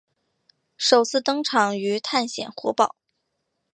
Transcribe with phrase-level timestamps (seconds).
[0.77, 2.95] 首次登场于探险活宝。